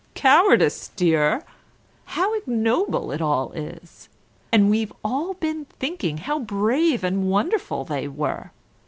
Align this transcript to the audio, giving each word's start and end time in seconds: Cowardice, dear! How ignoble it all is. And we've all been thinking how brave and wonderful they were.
Cowardice, 0.15 0.87
dear! 0.95 1.43
How 2.05 2.33
ignoble 2.33 3.11
it 3.11 3.21
all 3.21 3.51
is. 3.51 4.09
And 4.51 4.67
we've 4.71 4.91
all 5.03 5.35
been 5.35 5.65
thinking 5.65 6.17
how 6.17 6.39
brave 6.39 7.03
and 7.03 7.29
wonderful 7.29 7.85
they 7.85 8.07
were. 8.07 8.49